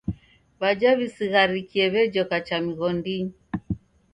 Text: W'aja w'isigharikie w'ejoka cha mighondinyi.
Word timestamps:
W'aja 0.59 0.91
w'isigharikie 0.97 1.83
w'ejoka 1.93 2.37
cha 2.47 2.57
mighondinyi. 2.65 3.35